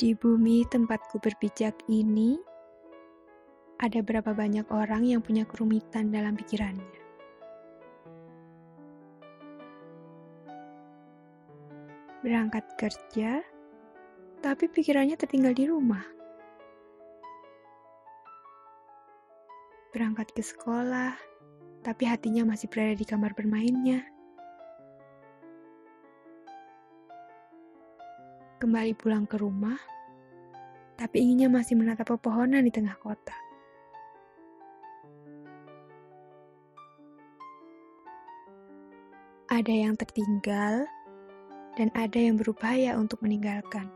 [0.00, 2.40] Di bumi tempatku berpijak ini,
[3.84, 6.96] ada berapa banyak orang yang punya kerumitan dalam pikirannya.
[12.24, 13.44] Berangkat kerja,
[14.40, 16.08] tapi pikirannya tertinggal di rumah.
[19.92, 21.12] Berangkat ke sekolah,
[21.84, 24.00] tapi hatinya masih berada di kamar bermainnya.
[28.60, 29.80] Kembali pulang ke rumah,
[31.00, 33.32] tapi inginnya masih menatap pepohonan di tengah kota.
[39.48, 40.84] Ada yang tertinggal,
[41.80, 43.88] dan ada yang berupaya untuk meninggalkan.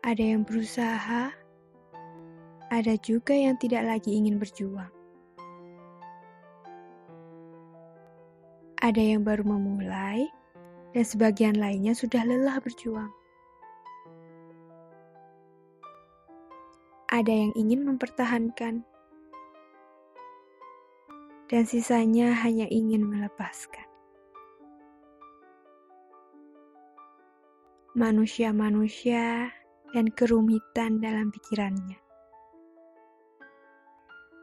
[0.00, 1.36] Ada yang berusaha,
[2.72, 5.01] ada juga yang tidak lagi ingin berjuang.
[8.82, 10.26] Ada yang baru memulai,
[10.90, 13.14] dan sebagian lainnya sudah lelah berjuang.
[17.06, 18.82] Ada yang ingin mempertahankan,
[21.46, 23.86] dan sisanya hanya ingin melepaskan.
[27.94, 29.54] Manusia-manusia
[29.94, 32.02] dan kerumitan dalam pikirannya.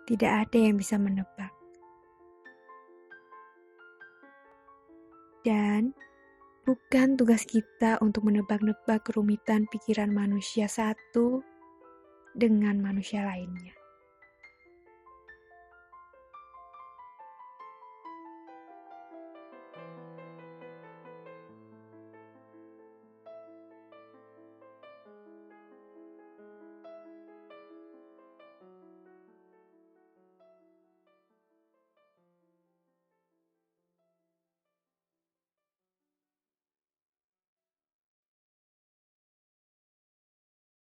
[0.08, 1.59] Tidak ada yang bisa menebak.
[5.50, 5.98] Dan
[6.62, 11.42] bukan tugas kita untuk menebak-nebak kerumitan pikiran manusia satu
[12.38, 13.79] dengan manusia lainnya.